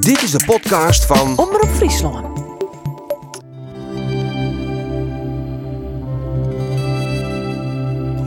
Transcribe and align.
Dit 0.00 0.22
is 0.22 0.30
de 0.30 0.44
podcast 0.46 1.06
van 1.06 1.38
Omroep 1.38 1.68
Friesland. 1.68 2.40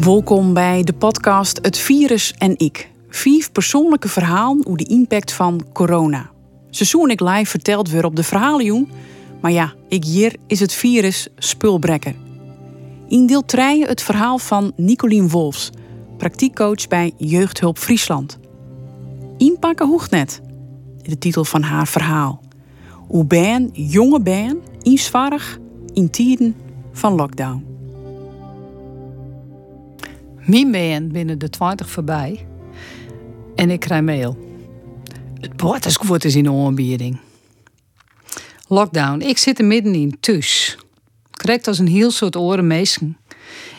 Welkom 0.03 0.53
bij 0.53 0.83
de 0.83 0.93
podcast 0.93 1.59
Het 1.61 1.77
Virus 1.77 2.33
en 2.37 2.57
Ik. 2.57 2.89
Vier 3.09 3.49
persoonlijke 3.51 4.09
verhalen 4.09 4.65
over 4.65 4.77
de 4.77 4.83
impact 4.83 5.31
van 5.31 5.65
corona. 5.73 6.29
Seizoen 6.69 7.09
ik 7.09 7.19
live 7.19 7.49
verteld 7.49 7.89
weer 7.89 8.05
op 8.05 8.15
de 8.15 8.23
verhalenjoen. 8.23 8.91
Maar 9.41 9.51
ja, 9.51 9.73
ik 9.87 10.03
hier 10.03 10.35
is 10.47 10.59
het 10.59 10.73
virus 10.73 11.27
spulbrekker. 11.37 12.15
In 13.07 13.25
deel 13.25 13.45
3 13.45 13.85
het 13.85 14.01
verhaal 14.01 14.37
van 14.37 14.71
Nicolien 14.75 15.29
Wolfs, 15.29 15.69
praktiekcoach 16.17 16.87
bij 16.87 17.13
Jeugdhulp 17.17 17.77
Friesland. 17.77 18.37
Inpakken 19.37 19.87
hoegt 19.87 20.11
net, 20.11 20.41
de 21.09 21.17
titel 21.17 21.45
van 21.45 21.61
haar 21.61 21.87
verhaal. 21.87 22.41
Hoe 23.07 23.25
ben, 23.25 23.69
jonge 23.73 24.21
ben, 24.21 24.61
insvarrig 24.81 25.59
in 25.93 26.09
tijden 26.09 26.55
van 26.91 27.13
lockdown. 27.13 27.65
Mijn 30.45 30.71
ben 30.71 31.11
binnen 31.11 31.39
de 31.39 31.49
20 31.49 31.89
voorbij 31.89 32.45
en 33.55 33.69
ik 33.69 33.79
krijg 33.79 34.03
mail. 34.03 34.37
Het 35.39 35.55
bord 35.57 36.25
is 36.25 36.35
in 36.35 36.49
aanbieding. 36.49 37.19
Lockdown. 38.67 39.21
Ik 39.21 39.37
zit 39.37 39.59
er 39.59 39.65
middenin 39.65 40.19
thuis. 40.19 40.77
Krijgt 41.31 41.67
als 41.67 41.79
een 41.79 41.87
heel 41.87 42.11
soort 42.11 42.35
oren. 42.35 43.17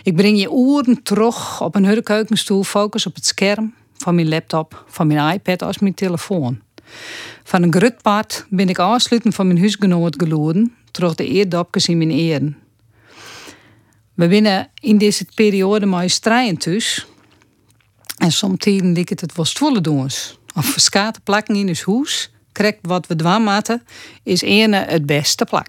Ik 0.03 0.17
breng 0.17 0.41
je 0.41 0.51
oren 0.51 1.03
terug 1.03 1.63
op 1.63 1.75
een 1.75 1.85
hurkeukenstoel, 1.87 2.63
focus 2.63 3.07
op 3.07 3.15
het 3.15 3.27
scherm 3.27 3.75
van 3.97 4.15
mijn 4.15 4.29
laptop, 4.29 4.85
van 4.89 5.07
mijn 5.07 5.33
iPad 5.35 5.63
als 5.63 5.79
mijn 5.79 5.95
telefoon. 5.95 6.61
Van 7.45 7.63
een 7.63 7.73
grutpad 7.73 8.47
ben 8.49 8.69
ik 8.69 8.79
aansluiten 8.79 9.33
van 9.33 9.47
mijn 9.47 9.59
huisgenoot 9.59 10.15
geloden, 10.23 10.75
terug 10.91 11.15
de 11.15 11.27
eerdopjes 11.27 11.89
in 11.89 11.99
mijn 11.99 12.11
eren. 12.11 12.57
We 14.15 14.29
winnen 14.29 14.71
in 14.81 14.99
deze 14.99 15.27
periode 15.35 15.87
maar 15.87 16.11
strijden 16.11 16.59
thuis. 16.59 17.07
En 18.17 18.33
soms 18.33 18.65
dik 18.95 19.09
het 19.09 19.21
het 19.21 19.37
wel 19.37 19.45
stoelen 19.45 19.83
doen. 19.83 20.11
Of 20.55 20.75
plakken 21.25 21.55
in 21.55 21.69
het 21.69 21.85
huis, 21.85 22.31
krijgt 22.53 22.79
wat 22.83 23.07
we 23.07 23.17
dwaan 23.17 23.63
is 24.23 24.41
ene 24.41 24.77
het 24.77 25.07
beste 25.07 25.45
plak. 25.45 25.69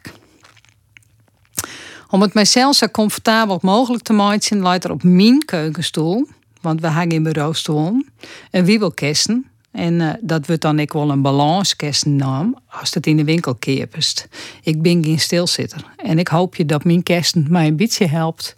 Om 2.09 2.21
het 2.21 2.33
mijzelf 2.33 2.75
zo 2.75 2.87
comfortabel 2.87 3.59
mogelijk 3.61 4.03
te 4.03 4.13
maken, 4.13 4.61
leidt 4.61 4.83
er 4.83 4.91
op 4.91 5.03
mijn 5.03 5.45
keukenstoel, 5.45 6.27
want 6.61 6.81
we 6.81 6.87
hangen 6.87 7.15
in 7.15 7.23
bureaustoel, 7.23 8.03
een 8.51 8.65
wiebelkessen. 8.65 9.45
En 9.77 9.93
uh, 9.93 10.13
dat 10.21 10.47
wordt 10.47 10.61
dan 10.61 10.79
ik 10.79 10.93
wel 10.93 11.09
een 11.09 11.21
balancekessen 11.21 12.15
naam 12.15 12.57
als 12.69 12.93
het 12.93 13.07
in 13.07 13.17
de 13.17 13.23
winkel 13.23 13.55
keepest. 13.55 14.27
Ik 14.63 14.81
ben 14.81 15.03
geen 15.03 15.19
stilzitter 15.19 15.85
en 15.97 16.19
ik 16.19 16.27
hoop 16.27 16.55
je 16.55 16.65
dat 16.65 16.83
mijn 16.83 17.03
kesten 17.03 17.45
mij 17.49 17.67
een 17.67 17.75
beetje 17.75 18.07
helpt 18.07 18.55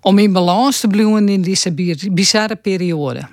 om 0.00 0.18
in 0.18 0.32
balans 0.32 0.80
te 0.80 0.86
blijven 0.86 1.28
in 1.28 1.42
deze 1.42 1.74
bizarre 2.12 2.56
periode. 2.56 3.28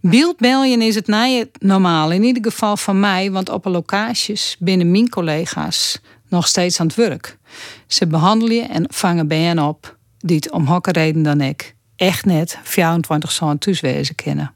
Beeldbeljen 0.00 0.82
is 0.82 0.94
het 0.94 1.06
nije 1.06 1.50
normaal, 1.58 2.10
in 2.10 2.22
ieder 2.22 2.42
geval 2.42 2.76
van 2.76 3.00
mij, 3.00 3.30
want 3.30 3.48
op 3.48 3.64
locaties 3.64 4.56
binnen 4.58 4.90
mijn 4.90 5.08
collega's 5.08 6.00
nog 6.28 6.48
steeds 6.48 6.80
aan 6.80 6.86
het 6.86 6.96
werk. 6.96 7.38
Ze 7.86 8.06
behandelen 8.06 8.68
en 8.68 8.84
vangen 8.88 9.28
bijen 9.28 9.58
op 9.58 9.96
die 10.18 10.36
het 10.36 10.50
om 10.50 10.78
reden 10.82 11.22
dan 11.22 11.40
ik 11.40 11.74
echt 11.96 12.24
net 12.24 12.58
24 12.62 13.32
zo'n 13.32 13.58
thuiswezen 13.58 14.14
kennen. 14.14 14.54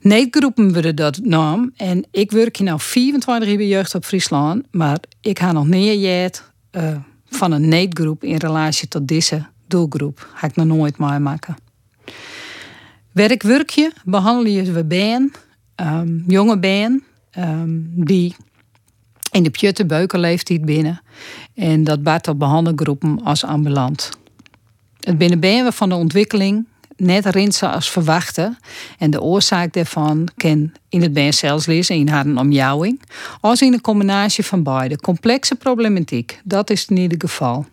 Neetgroepen 0.00 0.72
worden 0.72 0.96
dat 0.96 1.18
naam 1.22 1.72
en 1.76 2.04
ik 2.10 2.30
werk 2.30 2.56
hier 2.56 2.66
nou 2.66 2.80
24 2.80 3.48
jaar 3.48 3.56
bij 3.56 3.66
Jeugd 3.66 3.94
op 3.94 4.04
Friesland, 4.04 4.64
maar 4.70 4.98
ik 5.20 5.38
ga 5.38 5.52
nog 5.52 5.66
neerjet 5.66 6.44
uh, 6.72 6.96
van 7.24 7.52
een 7.52 7.68
neetgroep 7.68 8.24
in 8.24 8.36
relatie 8.36 8.88
tot 8.88 9.08
deze 9.08 9.46
doelgroep. 9.66 10.28
Ga 10.34 10.46
ik 10.46 10.56
nog 10.56 10.66
nooit 10.66 10.96
maken. 10.96 11.56
Werkwerkje 13.12 13.92
behandel 14.04 14.52
je 14.52 14.72
we 14.72 14.84
ben, 14.84 15.32
um, 15.76 16.24
jonge 16.26 16.58
ben, 16.58 17.04
um, 17.38 17.92
die 17.94 18.36
in 19.30 19.42
de 19.42 19.50
pjutte 19.50 19.86
beuken 19.86 20.20
leeftijd 20.20 20.64
binnen. 20.64 21.00
En 21.54 21.84
dat 21.84 22.02
baat 22.02 22.28
op 22.28 22.38
behandelgroepen 22.38 23.22
als 23.24 23.44
ambulant. 23.44 24.10
Het 25.00 25.18
binnenbenen 25.18 25.72
van 25.72 25.88
de 25.88 25.94
ontwikkeling 25.94 26.66
net 26.98 27.26
rinsen 27.26 27.72
als 27.72 27.90
verwachten. 27.90 28.58
En 28.98 29.10
de 29.10 29.20
oorzaak 29.20 29.72
daarvan 29.72 30.28
kan 30.36 30.72
in 30.88 31.02
het 31.02 31.12
ben 31.12 31.34
zelfs 31.34 31.66
lezen 31.66 31.96
in 31.96 32.08
haar 32.08 32.26
omjouwing. 32.26 33.00
Als 33.40 33.62
in 33.62 33.72
een 33.72 33.80
combinatie 33.80 34.44
van 34.44 34.62
beide. 34.62 34.96
Complexe 34.96 35.54
problematiek, 35.54 36.40
dat 36.44 36.70
is 36.70 36.86
in 36.86 36.96
ieder 36.96 37.20
geval. 37.20 37.66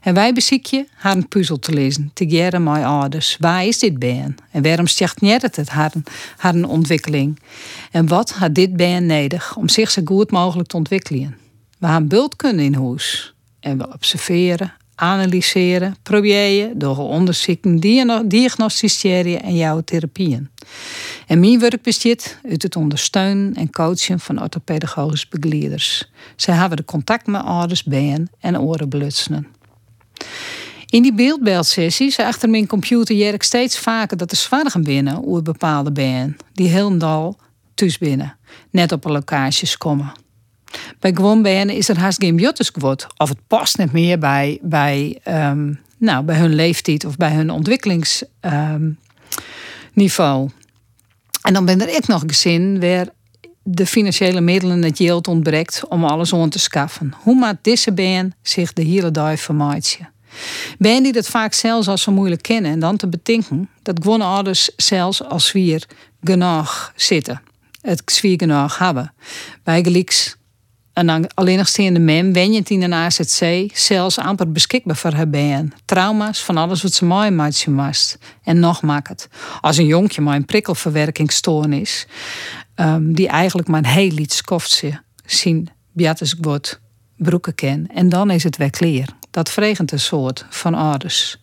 En 0.00 0.14
wij 0.14 0.32
bezieken 0.32 0.88
haar 0.94 1.16
een 1.16 1.28
puzzel 1.28 1.58
te 1.58 1.72
lezen, 1.72 2.10
jaren 2.14 2.62
mijn 2.62 2.84
ouders. 2.84 3.36
Waar 3.40 3.64
is 3.64 3.78
dit 3.78 3.98
ben? 3.98 4.36
En 4.50 4.62
waarom 4.62 4.86
niet 5.20 5.42
het 5.42 5.68
haar, 5.68 5.92
haar 6.36 6.54
een 6.54 6.66
ontwikkeling? 6.66 7.40
En 7.90 8.08
wat 8.08 8.30
had 8.30 8.54
dit 8.54 8.76
ben 8.76 9.06
nodig 9.06 9.56
om 9.56 9.68
zich 9.68 9.90
zo 9.90 10.02
goed 10.04 10.30
mogelijk 10.30 10.68
te 10.68 10.76
ontwikkelen? 10.76 11.36
We 11.78 11.86
hebben 11.86 12.08
bult 12.08 12.36
kunnen 12.36 12.64
in 12.64 12.74
huis. 12.74 13.34
En 13.60 13.78
we 13.78 13.92
observeren, 13.92 14.72
analyseren, 14.94 15.96
proberen, 16.02 16.78
door 16.78 16.98
onderzoeken, 16.98 17.78
diagnosticeren 18.28 19.42
en 19.42 19.56
jouw 19.56 19.80
therapieën. 19.80 20.50
En 21.26 21.40
mijn 21.40 21.58
werk 21.58 21.82
bestaat 21.82 22.38
uit 22.48 22.62
het 22.62 22.76
ondersteunen 22.76 23.54
en 23.54 23.70
coachen 23.70 24.20
van 24.20 24.42
orthopedagogische 24.42 25.26
begeleiders. 25.30 26.10
Zij 26.36 26.54
hebben 26.54 26.76
de 26.76 26.84
contact 26.84 27.26
met 27.26 27.42
ouders, 27.42 27.84
benen 27.84 28.30
en 28.40 28.60
oren 28.60 28.88
belutsen. 28.88 29.46
In 30.86 31.02
die 31.02 31.14
beeldbeeldsessies 31.14 32.18
achter 32.18 32.48
mijn 32.48 32.66
computer 32.66 33.16
jer 33.16 33.34
ik 33.34 33.42
steeds 33.42 33.78
vaker 33.78 34.16
dat 34.16 34.30
er 34.30 34.36
zwaar 34.36 34.70
gaan 34.70 34.82
binnen 34.82 35.14
hoe 35.14 35.42
bepaalde 35.42 35.92
ben 35.92 36.36
die 36.52 36.68
helemaal 36.68 37.38
thuis 37.74 37.98
binnen, 37.98 38.36
net 38.70 38.92
op 38.92 39.04
locaties 39.04 39.78
komen. 39.78 40.12
Bij 40.98 41.12
gewoon 41.14 41.46
is 41.46 41.88
er 41.88 41.98
haast 41.98 42.22
geen 42.22 42.54
geworden. 42.56 43.06
Of 43.16 43.28
het 43.28 43.46
past 43.46 43.78
niet 43.78 43.92
meer 43.92 44.18
bij, 44.18 44.58
bij, 44.62 45.18
um, 45.28 45.80
nou, 45.98 46.24
bij 46.24 46.36
hun 46.36 46.54
leeftijd 46.54 47.04
of 47.04 47.16
bij 47.16 47.32
hun 47.32 47.50
ontwikkelingsniveau. 47.50 50.50
En 51.42 51.52
dan 51.52 51.64
ben 51.64 51.80
er 51.80 51.96
ik 51.96 52.06
nog 52.06 52.22
gezin 52.26 52.80
waar 52.80 53.08
de 53.62 53.86
financiële 53.86 54.40
middelen 54.40 54.82
het 54.82 54.96
geld 54.96 55.28
ontbreekt 55.28 55.82
om 55.88 56.04
alles 56.04 56.32
om 56.32 56.50
te 56.50 56.58
schaffen. 56.58 57.14
Hoe 57.16 57.38
maakt 57.38 57.64
deze 57.64 57.92
ben 57.92 58.34
zich 58.42 58.72
de 58.72 58.82
hele 58.82 59.10
dag 59.10 59.40
vermaatje? 59.40 59.98
Ben 60.78 61.02
die 61.02 61.12
dat 61.12 61.26
vaak 61.26 61.52
zelfs 61.52 61.88
als 61.88 62.02
zo 62.02 62.12
moeilijk 62.12 62.42
kennen 62.42 62.70
en 62.70 62.78
dan 62.78 62.96
te 62.96 63.08
bedenken 63.08 63.68
dat 63.82 63.98
gewone 64.02 64.24
ouders 64.24 64.70
zelfs 64.76 65.22
als 65.22 65.52
wir 65.52 65.86
genoeg 66.22 66.92
zitten. 66.96 67.42
Het 67.80 68.02
zwier 68.04 68.38
genoeg 68.38 68.78
hebben. 68.78 69.12
Bij 69.62 69.82
gelijks 69.82 70.36
een 70.92 71.34
alleenigstaande 71.34 72.00
mem 72.00 72.32
wenjend 72.32 72.70
in 72.70 72.82
een 72.82 72.94
AZC 72.94 73.70
zelfs 73.74 74.18
amper 74.18 74.52
beschikbaar 74.52 74.96
voor 74.96 75.12
haar 75.12 75.28
ben. 75.28 75.72
Trauma's 75.84 76.44
van 76.44 76.56
alles 76.56 76.82
wat 76.82 76.92
ze 76.92 77.04
mooi 77.04 77.30
maakt 77.30 77.66
mast. 77.66 78.18
En 78.42 78.60
nog 78.60 78.82
maakt 78.82 79.08
het. 79.08 79.28
Als 79.60 79.76
een 79.76 79.86
jonkje 79.86 80.20
maar 80.20 80.36
een 80.36 80.44
prikkelverwerkingsstoornis, 80.44 82.06
um, 82.76 83.14
die 83.14 83.28
eigenlijk 83.28 83.68
maar 83.68 83.78
een 83.78 83.86
heel 83.86 84.18
iets 84.18 84.36
skoft 84.36 84.84
zien 85.24 85.68
Beatus 85.92 86.34
wordt 86.40 86.80
broeken 87.16 87.54
ken. 87.54 87.86
En 87.94 88.08
dan 88.08 88.30
is 88.30 88.42
het 88.42 88.56
weer 88.56 88.70
clear. 88.70 89.08
Dat 89.30 89.50
vregent 89.50 89.92
een 89.92 90.00
soort 90.00 90.44
van 90.50 90.74
ouders. 90.74 91.42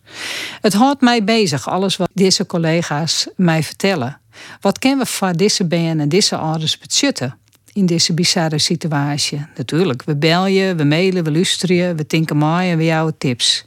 Het 0.60 0.72
houdt 0.72 1.00
mij 1.00 1.24
bezig, 1.24 1.68
alles 1.68 1.96
wat 1.96 2.10
deze 2.12 2.46
collega's 2.46 3.28
mij 3.36 3.62
vertellen. 3.62 4.20
Wat 4.60 4.78
kennen 4.78 5.04
we 5.04 5.12
van 5.12 5.32
deze 5.32 5.66
ben 5.66 6.00
en 6.00 6.08
deze 6.08 6.36
ouders 6.36 6.78
betjutten? 6.78 7.38
In 7.72 7.86
deze 7.86 8.14
bizarre 8.14 8.58
situatie. 8.58 9.46
Natuurlijk, 9.56 10.02
we 10.02 10.16
bellen, 10.16 10.76
we 10.76 10.84
mailen, 10.84 11.24
we 11.24 11.30
luisteren, 11.30 11.96
we 11.96 12.06
denken 12.06 12.36
maar 12.36 12.64
en 12.64 12.76
we 12.76 12.84
jouw 12.84 13.10
tips. 13.18 13.64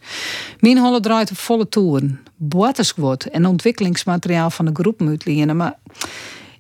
Mijn 0.60 0.78
holle 0.78 1.00
draait 1.00 1.32
op 1.32 1.38
volle 1.38 1.70
toeren. 1.70 2.20
wordt 2.96 3.30
en 3.30 3.46
ontwikkelingsmateriaal 3.46 4.50
van 4.50 4.66
de 4.66 4.72
groep 4.74 5.00
moet. 5.00 5.46
Maar 5.54 5.78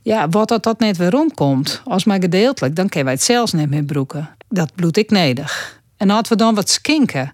ja, 0.01 0.29
wat 0.29 0.47
dat, 0.47 0.63
dat 0.63 0.79
net 0.79 0.97
weer 0.97 1.09
rondkomt, 1.09 1.81
als 1.85 2.03
maar 2.03 2.21
gedeeltelijk, 2.21 2.75
dan 2.75 2.85
kunnen 2.89 3.06
wij 3.06 3.13
het 3.13 3.23
zelfs 3.23 3.53
niet 3.53 3.69
meer 3.69 3.83
broeken. 3.83 4.35
Dat 4.50 4.75
bloed 4.75 4.97
ik 4.97 5.09
nedig. 5.09 5.81
En 5.97 6.09
als 6.09 6.29
we 6.29 6.35
dan 6.35 6.56
wat 6.56 6.69
skinken, 6.69 7.33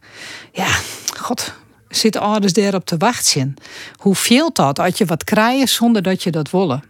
ja, 0.51 0.78
god, 1.18 1.54
zitten 1.88 2.22
ouders 2.22 2.54
daarop 2.54 2.86
te 2.86 2.98
wachten. 2.98 3.54
Hoe 3.95 4.16
veel 4.16 4.54
dat 4.54 4.80
als 4.80 4.98
je 4.98 5.06
wat 5.06 5.24
krijgt 5.24 5.69
zonder 5.69 6.01
dat 6.01 6.24
je 6.24 6.31
dat 6.31 6.51
willen? 6.51 6.84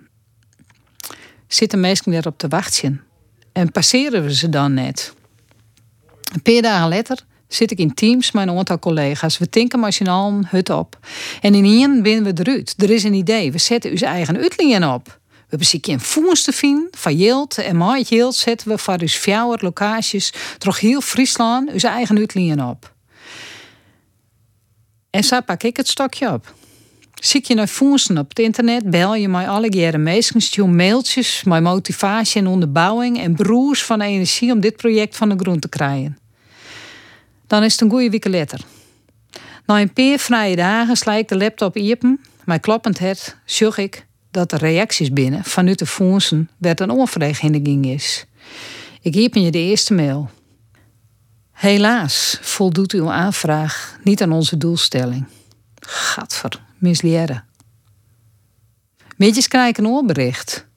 Zitten 1.48 1.80
mensen 1.80 2.12
daarop 2.12 2.38
te 2.38 2.48
wachten? 2.48 3.04
En 3.52 3.72
passeren 3.72 4.24
we 4.24 4.36
ze 4.36 4.50
dan 4.50 4.74
net. 4.74 5.14
Een 6.34 6.42
paar 6.42 6.62
dagen 6.62 6.90
later 6.90 7.26
zit 7.48 7.72
ik 7.72 7.78
in 7.78 7.94
teams 7.94 8.32
met 8.32 8.48
een 8.48 8.58
aantal 8.58 8.80
collega's. 8.80 9.38
We 9.38 9.50
tinken 9.50 9.80
machinaal 9.80 10.32
een 10.32 10.48
hut 10.50 10.70
op. 10.70 11.00
En 11.42 11.56
in 11.56 11.64
hier 11.64 12.02
binnen 12.02 12.36
we 12.36 12.44
eruit. 12.44 12.74
Er 12.78 12.90
is 12.90 13.04
een 13.04 13.14
idee. 13.14 13.52
We 13.52 13.58
zetten 13.58 13.92
onze 13.92 14.06
eigen 14.06 14.38
uitlingen 14.38 14.94
op. 14.94 15.20
We 15.50 15.58
bezieken 15.58 15.94
een 15.94 16.00
voens 16.00 16.44
te 16.44 16.52
vinden 16.52 16.88
van 16.92 17.16
Jild 17.16 17.58
en 17.58 18.02
Jild 18.02 18.36
zetten 18.36 18.68
we 18.68 18.78
voor 18.78 18.98
dus 18.98 19.16
vier 19.16 19.58
locaties 19.62 20.34
toch 20.58 20.80
heel 20.80 21.02
Friesland 21.02 21.70
uw 21.70 21.90
eigen 21.90 22.18
uitlijn 22.18 22.64
op. 22.64 22.94
En 25.10 25.24
zo 25.24 25.42
pak 25.42 25.64
ik 25.64 25.78
het 25.78 25.88
stokje 25.88 26.34
op. 26.34 26.54
Zie 27.20 27.44
je 27.48 27.56
naar 27.56 27.68
voensen 27.68 28.18
op 28.18 28.30
het 28.30 28.40
internet, 28.40 28.90
bel 28.90 29.16
je 29.16 29.28
mij 29.28 29.48
alle 29.48 29.72
jaren 29.72 30.04
meestens 30.04 30.58
mailtjes, 30.58 31.44
mijn 31.44 31.64
motivatie 31.64 32.42
en 32.42 32.48
onderbouwing 32.48 33.20
en 33.20 33.36
broers 33.36 33.84
van 33.84 34.02
energie 34.02 34.52
om 34.52 34.60
dit 34.60 34.76
project 34.76 35.18
van 35.18 35.30
de 35.30 35.36
grond 35.38 35.62
te 35.62 35.70
krijgen. 35.70 36.18
Dan 37.48 37.64
is 37.64 37.72
het 37.72 37.82
een 37.82 37.90
goede 37.90 38.10
week 38.10 38.28
later. 38.28 38.60
Na 39.66 39.82
een 39.82 39.94
paar 39.94 40.20
vrije 40.20 40.56
dagen 40.56 40.96
sla 40.96 41.14
ik 41.14 41.28
de 41.28 41.38
laptop 41.38 41.78
open, 41.78 42.20
mijn 42.44 42.60
kloppend 42.60 43.00
het, 43.00 43.38
zag 43.46 43.78
ik 43.78 44.06
dat 44.32 44.50
de 44.50 44.58
reacties 44.58 45.14
binnen 45.14 45.44
vanuit 45.44 45.80
de 45.80 45.86
fondsen 45.86 46.50
werd 46.58 46.80
een 46.80 46.90
onvereniging 46.90 47.86
is. 47.86 48.26
Ik 49.02 49.16
heb 49.16 49.34
je 49.34 49.52
de 49.52 49.58
eerste 49.58 49.94
mail. 49.94 50.30
Helaas 51.52 52.38
voldoet 52.42 52.92
uw 52.92 53.12
aanvraag 53.12 53.98
niet 54.04 54.22
aan 54.22 54.32
onze 54.32 54.58
doelstelling. 54.58 55.26
Gadver, 55.80 56.68
misleiden. 56.82 57.44
Meetjes 59.18 59.48
krijgen 59.48 59.84
een 59.84 59.90
oorbericht. 59.90 60.68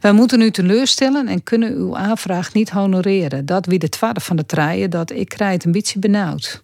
Wij 0.00 0.12
moeten 0.12 0.40
u 0.40 0.50
teleurstellen 0.50 1.28
en 1.28 1.42
kunnen 1.42 1.72
uw 1.72 1.96
aanvraag 1.96 2.52
niet 2.52 2.70
honoreren. 2.70 3.46
Dat 3.46 3.66
wie 3.66 3.78
de 3.78 3.88
tweede 3.88 4.20
van 4.20 4.36
de 4.36 4.46
treien 4.46 4.90
dat 4.90 5.10
ik 5.10 5.28
krijg 5.28 5.52
het 5.52 5.64
een 5.64 5.72
beetje 5.72 5.98
benauwd. 5.98 6.60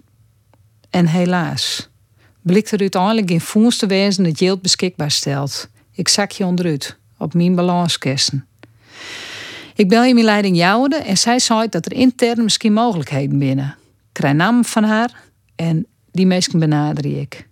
En 0.91 1.06
helaas, 1.06 1.88
blikt 2.43 2.71
er 2.71 2.81
uiteindelijk 2.81 3.31
in 3.31 3.41
voens 3.41 3.77
te 3.77 3.87
wezen 3.87 4.25
dat 4.25 4.38
geld 4.38 4.62
beschikbaar 4.62 5.11
stelt. 5.11 5.69
Ik 5.93 6.09
zak 6.09 6.31
je 6.31 6.44
onderuit, 6.44 6.97
op 7.19 7.35
mijn 7.35 7.55
balanskasten. 7.55 8.47
Ik 9.75 9.88
bel 9.88 10.03
je 10.03 10.15
mijn 10.15 10.26
leiding 10.26 10.56
jouwde 10.56 10.97
en 10.97 11.19
zij 11.19 11.38
zei 11.38 11.69
dat 11.69 11.87
er 11.87 11.93
intern 11.93 12.43
misschien 12.43 12.73
mogelijkheden 12.73 13.38
binnen. 13.38 13.76
Ik 13.79 14.12
krijg 14.12 14.35
naam 14.35 14.65
van 14.65 14.85
haar 14.85 15.15
en 15.56 15.87
die 16.11 16.26
mensen 16.26 16.59
benader 16.59 17.21
ik. 17.21 17.49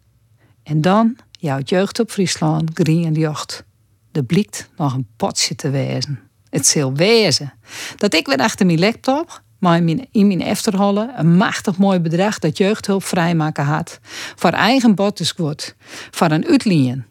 En 0.69 0.81
dan 0.81 1.17
jouw 1.31 1.61
jeugd 1.65 2.01
op 2.01 2.11
Friesland, 2.11 2.71
Green 2.75 3.05
en 3.05 3.13
Jocht. 3.15 3.65
Er 4.13 4.25
blikt 4.25 4.69
nog 4.77 4.95
een 4.95 5.07
potje 5.17 5.55
te 5.55 5.71
wezen. 5.71 6.21
Het 6.51 6.67
zal 6.67 6.95
wezen 6.95 7.53
dat 7.97 8.15
ik 8.15 8.27
weer 8.27 8.39
achter 8.39 8.67
mijn 8.67 8.79
laptop, 8.79 9.43
maar 9.59 9.77
in 9.77 9.85
mijn, 9.85 10.09
in 10.13 10.27
mijn 10.27 10.41
efterholle, 10.41 11.13
een 11.17 11.37
machtig 11.37 11.77
mooi 11.77 11.99
bedrag 11.99 12.39
dat 12.39 12.59
jeugdhulp 12.59 13.05
vrijmaken 13.05 13.65
had. 13.65 14.01
Voor 14.37 14.51
eigen 14.51 14.95
wordt, 14.95 15.75
voor 16.11 16.31
een 16.31 16.47
uitlijn. 16.47 17.07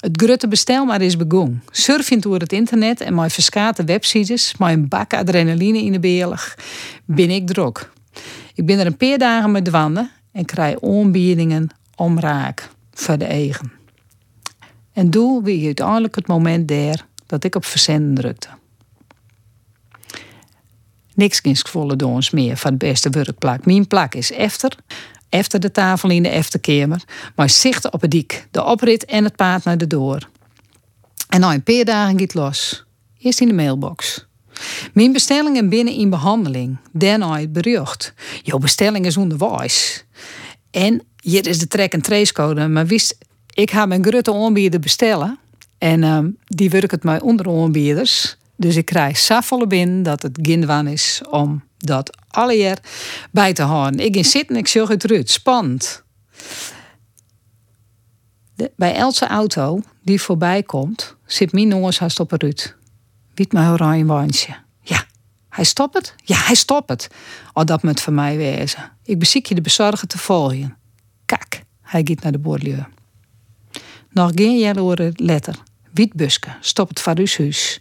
Het 0.00 0.22
grote 0.22 0.48
bestel 0.48 0.84
maar 0.84 1.00
is 1.00 1.16
begonnen. 1.16 1.62
Surfend 1.70 2.22
door 2.22 2.38
het 2.38 2.52
internet 2.52 3.00
en 3.00 3.14
mijn 3.14 3.30
verskate 3.30 3.84
websites, 3.84 4.56
mijn 4.58 4.88
bak 4.88 5.14
adrenaline 5.14 5.82
in 5.82 5.92
de 5.92 6.00
beelig, 6.00 6.58
ben 7.04 7.30
ik 7.30 7.46
druk. 7.46 7.90
Ik 8.54 8.66
ben 8.66 8.78
er 8.78 8.86
een 8.86 8.96
paar 8.96 9.18
dagen 9.18 9.50
met 9.50 9.64
dwanden 9.64 10.10
en 10.32 10.44
krijg 10.44 10.82
aanbiedingen 10.82 11.68
om 11.96 12.20
raak 12.20 12.74
voor 12.96 13.18
de 13.18 13.24
eigen. 13.24 13.72
En 14.92 15.10
doe 15.10 15.42
wie 15.42 15.64
uiteindelijk 15.66 16.14
het 16.14 16.26
moment 16.26 16.68
daar 16.68 17.06
dat 17.26 17.44
ik 17.44 17.54
op 17.54 17.64
verzenden 17.64 18.14
drukte. 18.14 18.48
Niks 21.14 21.40
volle 21.62 21.96
dons 21.96 22.30
meer 22.30 22.56
van 22.56 22.70
de 22.70 22.76
beste 22.86 23.10
werkplak. 23.10 23.66
Mijn 23.66 23.86
plak 23.86 24.14
is 24.14 24.32
efter, 24.32 24.76
efter 25.28 25.60
de 25.60 25.70
tafel 25.70 26.10
in 26.10 26.22
de 26.22 26.28
efterkamer, 26.28 27.02
maar 27.34 27.50
zicht 27.50 27.90
op 27.90 28.00
het 28.00 28.10
dik, 28.10 28.46
de 28.50 28.64
oprit 28.64 29.04
en 29.04 29.24
het 29.24 29.36
paard 29.36 29.64
naar 29.64 29.78
de 29.78 29.86
door. 29.86 30.28
En 31.28 31.40
na 31.40 31.54
een 31.54 31.62
paar 31.62 31.84
dagen 31.84 32.18
gaat 32.18 32.34
los. 32.34 32.84
Eerst 33.18 33.40
in 33.40 33.48
de 33.48 33.54
mailbox. 33.54 34.26
Mijn 34.92 35.12
bestellingen 35.12 35.68
binnen 35.68 35.94
in 35.94 36.10
behandeling. 36.10 36.76
Daarna 36.92 37.40
het 37.40 37.52
bericht. 37.52 38.14
Jouw 38.42 38.58
bestelling 38.58 39.06
is 39.06 39.16
onderwijs. 39.16 40.04
En 40.70 41.02
hier 41.26 41.46
is 41.46 41.58
de 41.58 41.68
track- 41.68 41.92
en 41.92 42.00
trace 42.00 42.32
code. 42.32 42.68
Maar 42.68 42.86
wist, 42.86 43.18
ik 43.54 43.70
ga 43.70 43.86
mijn 43.86 44.04
grote 44.04 44.34
aanbieder 44.34 44.80
bestellen. 44.80 45.38
En 45.78 46.02
ehm, 46.02 46.30
die 46.46 46.70
werkt 46.70 46.90
het 46.90 47.04
mij 47.04 47.20
onder 47.20 47.48
aanbieders. 47.48 48.36
Dus 48.56 48.76
ik 48.76 48.84
krijg 48.84 49.18
zoveel 49.18 49.66
binnen 49.66 50.02
dat 50.02 50.22
het 50.22 50.38
ginwan 50.42 50.86
is 50.86 51.22
om 51.30 51.64
dat 51.78 52.16
alle 52.28 52.78
bij 53.30 53.52
te 53.52 53.62
houden. 53.62 54.00
Ik 54.00 54.16
in 54.16 54.24
zitten, 54.24 54.56
ik 54.56 54.68
zeg 54.68 54.88
het 54.88 55.04
Rut, 55.04 55.30
spannend. 55.30 56.04
bij 58.76 58.94
elke 58.94 59.26
auto 59.26 59.80
die 60.02 60.20
voorbij 60.20 60.62
komt, 60.62 61.16
zit 61.26 61.52
mijn 61.52 61.68
jongens 61.68 61.98
haast 61.98 62.20
op 62.20 62.32
een 62.32 62.38
Rut. 62.38 62.76
Wiet 63.34 63.52
mijn 63.52 63.70
oranje 63.70 64.06
wijntje. 64.06 64.56
Ja, 64.80 65.04
hij 65.48 65.64
stopt 65.64 65.94
het? 65.94 66.14
Ja, 66.24 66.36
hij 66.38 66.54
stopt 66.54 66.88
het. 66.88 67.08
Oh, 67.52 67.64
dat 67.64 67.82
moet 67.82 68.00
voor 68.00 68.12
mij 68.12 68.36
wezen. 68.36 68.92
Ik 69.04 69.18
beziek 69.18 69.46
je 69.46 69.54
de 69.54 69.60
bezorger 69.60 70.08
te 70.08 70.18
volgen. 70.18 70.76
Kak, 71.26 71.60
hij 71.82 72.00
gaat 72.04 72.22
naar 72.22 72.32
de 72.32 72.38
boordelieu. 72.38 72.84
Nog 74.10 74.32
geen 74.34 74.58
jelle 74.58 75.12
letter. 75.14 75.54
Wietbuske, 75.92 76.48
stop 76.60 76.88
het 76.88 77.00
voor 77.00 77.18
uw 77.18 77.26
huis. 77.36 77.80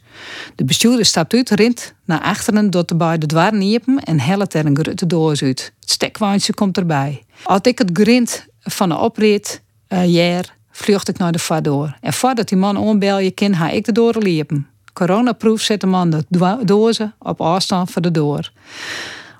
De 0.56 0.65
bestuurder 0.65 1.06
stapt 1.06 1.33
uit, 1.33 1.50
rint 1.50 1.94
naar 2.06 2.21
achteren 2.21 2.69
door 2.69 2.86
de 2.86 3.25
dwaren 3.25 3.57
niepen 3.57 4.00
en 4.00 4.19
helpt 4.19 4.53
er 4.53 4.65
een 4.65 4.77
grote 4.77 5.07
doos 5.07 5.44
uit. 5.44 5.74
Het 5.86 6.53
komt 6.53 6.77
erbij. 6.77 7.24
Als 7.44 7.59
ik 7.62 7.77
het 7.77 7.89
grind 7.94 8.45
van 8.59 8.89
de 8.89 8.97
oprit, 8.97 9.62
uh, 9.89 10.13
jaar, 10.13 10.57
vlucht 10.71 11.07
ik 11.07 11.18
naar 11.18 11.31
de 11.31 11.39
vader. 11.39 11.98
En 12.01 12.13
voordat 12.13 12.48
die 12.48 12.57
man 12.57 12.77
onbel 12.77 13.19
je 13.19 13.31
kan, 13.31 13.56
ga 13.56 13.69
ik 13.69 13.86
de 13.86 13.91
door 13.91 14.15
liepen. 14.18 14.68
Coronaproef 14.94 15.62
zet 15.62 15.81
de 15.81 15.88
man 15.88 16.09
de 16.09 16.57
dozen 16.65 17.15
op 17.19 17.41
afstand 17.41 17.91
van 17.91 18.01
de 18.01 18.12
door. 18.12 18.51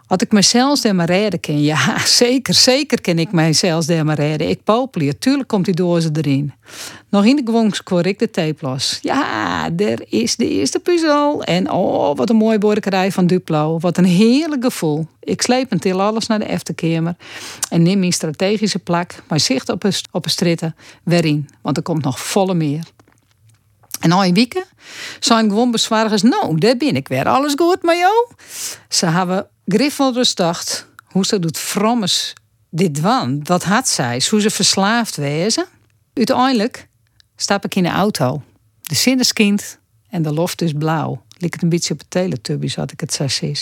Had 0.08 0.22
ik 0.22 0.32
mezelf 0.32 0.82
daar 0.82 0.96
maar 0.96 1.06
redden. 1.06 1.34
Ja, 1.62 2.00
zeker, 2.00 2.54
zeker 2.54 3.02
kan 3.02 3.20
ik 3.20 3.32
mijzelf 3.32 3.86
daar 3.86 4.06
maar 4.06 4.16
redden. 4.16 4.50
Ik 4.50 4.64
popelier, 4.64 5.18
tuurlijk 5.18 5.48
komt 5.48 5.66
die 5.66 5.74
doos 5.74 6.10
erin. 6.14 6.54
Nog 7.10 7.26
in 7.26 7.36
de 7.36 7.42
gewonks 7.46 7.84
kwam 7.84 8.00
ik 8.00 8.20
de 8.20 8.32
tape 8.32 8.56
los. 8.60 9.00
Ja, 9.02 9.70
daar 9.70 10.00
is 10.10 10.36
de 10.36 10.50
eerste 10.50 10.80
puzzel. 10.80 11.44
En 11.44 11.72
oh, 11.72 12.16
wat 12.16 12.30
een 12.30 12.36
mooie 12.36 12.58
borderij 12.58 13.12
van 13.12 13.28
Duplo. 13.28 13.80
Wat 13.80 13.98
een 13.98 14.06
heerlijk 14.06 14.64
gevoel. 14.64 15.08
Ik 15.20 15.42
sleep 15.42 15.72
een 15.72 15.80
til 15.80 16.02
alles 16.02 16.28
naar 16.28 16.40
de 16.40 16.46
efterkamer. 16.46 17.16
En 17.70 17.82
neem 17.82 18.00
mijn 18.00 18.14
strategische 18.14 18.80
plak, 18.80 19.24
mijn 19.28 19.42
zicht 19.42 19.70
op 19.70 19.84
op 20.12 20.26
een 20.26 20.32
stritten, 20.32 20.76
weer 21.04 21.26
in. 21.26 21.50
Want 21.62 21.78
er 21.78 21.84
komt 21.84 22.04
nog 22.04 22.20
volle 22.20 22.54
meer. 22.54 22.84
En 24.00 24.12
al 24.12 24.26
een 24.26 24.34
weken 24.34 24.66
zijn 25.20 25.50
gewoon 25.50 25.72
bezwaargers, 25.72 26.22
nou, 26.22 26.60
daar 26.60 26.78
ben 26.78 26.96
ik 26.96 27.08
weer. 27.08 27.28
Alles 27.28 27.54
goed 27.58 27.82
met 27.82 27.98
jou? 27.98 28.28
Ze 28.90 29.06
hebben 29.06 29.48
Griffelders 29.66 30.36
dacht, 30.36 30.88
hoe 31.06 31.26
ze 31.26 31.40
doet 31.40 31.58
frommes 31.58 32.34
dit 32.70 33.00
wan? 33.00 33.40
Wat 33.44 33.64
had 33.64 33.88
zij? 33.88 34.22
Hoe 34.30 34.42
ze 34.42 34.50
verslaafd 34.50 35.16
wezen? 35.16 35.66
Uiteindelijk 36.14 36.88
stap 37.36 37.66
ik 37.66 37.76
in 37.76 37.84
de 37.84 37.90
auto. 37.90 38.44
De 38.82 38.96
zin 38.96 39.20
is 39.20 39.34
kind 39.34 39.80
en 40.10 40.22
de 40.22 40.34
loft 40.34 40.62
is 40.62 40.74
blauw. 40.74 41.24
Lik 41.38 41.54
het 41.54 41.64
een 41.64 41.70
beetje 41.70 41.94
op 41.94 42.00
het 42.00 42.10
teletubbies, 42.12 42.76
had 42.76 42.92
ik 42.92 43.00
het. 43.00 43.20
Um, 43.20 43.58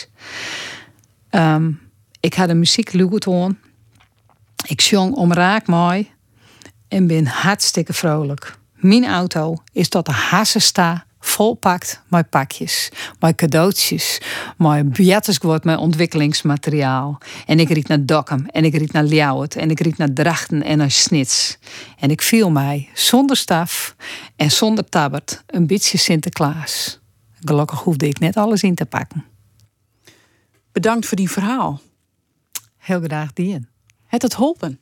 ehm, 1.30 1.72
ik 2.20 2.34
had 2.34 2.48
de 2.48 2.54
muziek 2.54 2.94
aan. 3.26 3.60
Ik 4.68 4.82
zong 4.82 5.16
om 5.16 5.34
raak 5.34 5.68
mooi 5.68 6.12
en 6.88 7.08
ben 7.08 7.26
hartstikke 7.26 7.94
vrolijk. 7.94 8.58
Mijn 8.84 9.06
auto 9.06 9.64
is 9.72 9.90
tot 9.90 10.06
de 10.06 10.12
hassen 10.12 10.62
sta 10.62 11.06
volpakt 11.20 12.02
met 12.08 12.30
pakjes, 12.30 12.92
met 13.20 13.36
cadeautjes, 13.36 14.22
met 14.58 14.94
biljettenswoord 14.94 15.64
met 15.64 15.78
ontwikkelingsmateriaal. 15.78 17.18
En 17.46 17.60
ik 17.60 17.70
riet 17.70 17.88
naar 17.88 18.06
Dokkum 18.06 18.46
en 18.46 18.66
ik 18.66 18.76
riet 18.76 18.92
naar 18.92 19.06
Ljouwert 19.06 19.56
en 19.56 19.70
ik 19.70 19.80
riet 19.80 19.98
naar 19.98 20.14
Drachten 20.14 20.64
en 20.64 20.78
naar 20.78 20.92
Snits. 20.92 21.58
En 21.98 22.10
ik 22.10 22.22
viel 22.22 22.52
mij 22.52 22.90
zonder 22.94 23.38
staf 23.38 23.96
en 24.36 24.52
zonder 24.52 24.90
tabbert 24.90 25.44
een 25.48 25.68
beetje 25.68 25.98
Sinterklaas. 25.98 27.00
Gelukkig 27.40 27.80
hoefde 27.80 28.08
ik 28.08 28.20
net 28.20 28.38
alles 28.38 28.64
in 28.64 28.76
te 28.76 28.86
pakken. 28.86 29.26
Bedankt 30.72 31.06
voor 31.06 31.18
die 31.18 31.32
verhaal. 31.32 31.82
Heel 32.78 33.02
graag 33.02 33.34
dien. 33.34 33.70
Het 34.06 34.22
het 34.22 34.34
holpen? 34.34 34.80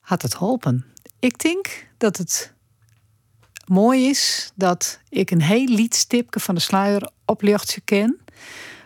Had 0.00 0.22
het 0.22 0.34
holpen? 0.34 0.89
Ik 1.20 1.38
denk 1.38 1.86
dat 1.96 2.16
het 2.16 2.54
mooi 3.66 4.08
is 4.08 4.52
dat 4.54 5.00
ik 5.08 5.30
een 5.30 5.42
heel 5.42 5.66
liedstipje 5.66 6.40
van 6.40 6.54
de 6.54 6.60
sluier 6.60 7.10
opluchtje 7.24 7.80
ken. 7.80 8.18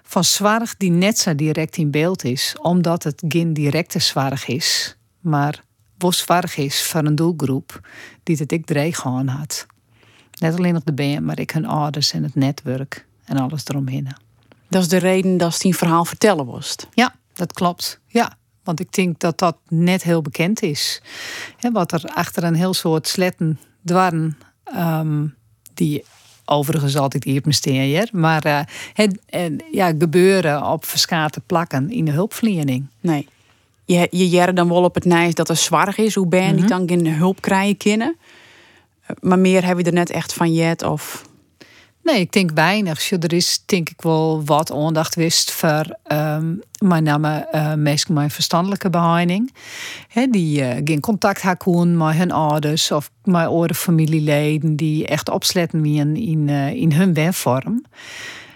Van 0.03 0.25
zwaardig 0.25 0.77
die 0.77 0.91
net 0.91 1.19
zo 1.19 1.35
direct 1.35 1.77
in 1.77 1.91
beeld 1.91 2.25
is, 2.25 2.57
omdat 2.61 3.03
het 3.03 3.23
geen 3.29 3.53
directe 3.53 3.99
zwaardig 3.99 4.47
is, 4.47 4.97
maar 5.21 5.65
was 5.99 6.19
zwaardig 6.19 6.57
is 6.57 6.83
van 6.83 7.07
een 7.07 7.15
doelgroep 7.15 7.89
die 8.23 8.37
het 8.37 8.53
ik 8.53 8.67
dreig 8.67 8.97
gewoon 8.97 9.29
had. 9.29 9.67
Net 10.41 10.57
alleen 10.57 10.75
nog 10.75 10.83
de 10.83 10.93
band, 10.93 11.21
maar 11.21 11.39
ik 11.39 11.51
hun 11.51 11.67
ouders 11.67 12.13
en 12.13 12.23
het 12.23 12.35
netwerk 12.35 13.07
en 13.25 13.37
alles 13.37 13.63
eromheen. 13.67 14.09
Dat 14.69 14.83
is 14.83 14.89
de 14.89 14.97
reden 14.97 15.37
dat 15.37 15.55
ze 15.55 15.67
een 15.67 15.75
verhaal 15.75 16.05
vertellen 16.05 16.47
was. 16.47 16.77
Ja, 16.95 17.15
dat 17.33 17.53
klopt. 17.53 18.01
Ja, 18.07 18.37
want 18.65 18.81
ik 18.81 18.93
denk 18.93 19.21
dat 19.21 19.39
dat 19.39 19.57
net 19.69 20.03
heel 20.03 20.23
bekend 20.23 20.63
is. 20.63 21.03
wat 21.73 21.93
er 21.93 22.05
achter 22.05 22.45
een 22.45 22.55
heel 22.55 22.75
soort 22.75 23.09
sletten 23.09 23.61
dwarren 23.83 24.39
um, 24.77 25.35
die 25.75 26.05
overigens 26.45 26.97
altijd 26.97 27.25
hier 27.25 27.43
steen, 27.49 28.09
maar 28.13 28.47
uh, 28.47 28.61
het 28.93 29.23
ja, 29.73 29.93
gebeuren 29.99 30.67
op 30.67 30.85
verschillende 30.85 31.43
plakken 31.47 31.91
in 31.91 32.05
de 32.05 32.11
hulpverlening. 32.11 32.87
Nee. 33.01 33.29
Je, 33.85 34.09
je 34.11 34.29
jere 34.29 34.53
dan 34.53 34.69
wel 34.69 34.85
op 34.85 34.95
het 34.95 35.05
nijs 35.05 35.35
dat 35.35 35.49
er 35.49 35.57
zwaar 35.57 35.99
is, 35.99 36.15
hoe 36.15 36.27
ben 36.27 36.57
je 36.57 36.63
mm 36.63 36.69
dan 36.69 36.89
geen 36.89 37.09
hulp 37.09 37.41
krijgen 37.41 37.77
kunnen. 37.77 38.17
Maar 39.21 39.39
meer 39.39 39.67
heb 39.67 39.79
je 39.79 39.85
er 39.85 39.93
net 39.93 40.11
echt 40.11 40.33
van 40.33 40.55
jet 40.55 40.83
of 40.83 41.25
Nee, 42.05 42.21
ik 42.21 42.33
denk 42.33 42.51
weinig. 42.55 43.11
er 43.11 43.33
is 43.33 43.63
denk 43.67 43.89
ik 43.91 44.03
wel 44.03 44.45
wat 44.45 44.73
aandacht 44.73 45.15
wist 45.15 45.51
voor 45.51 45.97
um, 46.13 46.61
met 46.79 47.03
name 47.03 47.49
uh, 47.55 47.75
mensen 47.75 48.15
met 48.15 48.33
verstandelijke 48.33 48.91
behandeling. 48.91 49.55
die 50.31 50.61
uh, 50.61 50.71
geen 50.85 51.01
contact 51.01 51.43
hebben 51.43 51.97
met 51.97 52.15
hun 52.15 52.31
ouders 52.33 52.91
of 52.91 53.11
met 53.23 53.47
andere 53.47 53.75
familieleden 53.75 54.77
die 54.77 55.07
echt 55.07 55.31
opsletten 55.31 55.85
in, 55.85 56.17
in, 56.17 56.49
uh, 56.49 56.73
in 56.73 56.93
hun 56.93 57.15
wenvorm. 57.15 57.85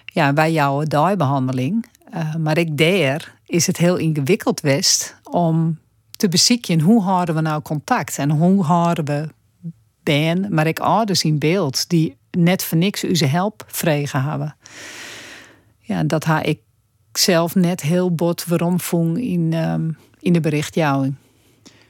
Ja, 0.05 0.33
wij 0.33 0.53
jouw 0.53 0.83
dagbehandeling. 0.83 1.87
Uh, 2.15 2.35
maar 2.35 2.59
ik 2.59 2.79
daar 2.79 3.35
is 3.47 3.67
het 3.67 3.77
heel 3.77 3.97
ingewikkeld 3.97 4.61
west 4.61 5.17
om 5.23 5.79
te 6.17 6.29
bezieken 6.29 6.81
hoe 6.81 7.03
houden 7.03 7.35
we 7.35 7.41
nou 7.41 7.63
contact 7.63 8.19
en 8.19 8.31
hoe 8.31 8.65
houden 8.65 9.05
we 9.05 9.29
ben, 10.03 10.47
maar 10.55 10.67
ik 10.67 10.79
ouders 10.79 11.25
in 11.25 11.39
beeld 11.39 11.89
die 11.89 12.17
net 12.31 12.65
voor 12.65 12.79
niks 12.79 13.05
u 13.05 13.17
ze 13.17 13.27
help 13.27 13.65
vregen 13.67 14.23
hebben. 14.23 14.57
Ja, 15.81 16.05
dat 16.05 16.25
ha 16.25 16.43
ik 16.43 16.61
zelf 17.13 17.55
net 17.55 17.81
heel 17.81 18.15
bot 18.15 18.45
waarom 18.45 18.81
vond 18.81 19.19
in, 19.19 19.53
um, 19.53 19.97
in 20.21 20.33
de 20.33 20.41
berichtjouwing. 20.41 21.15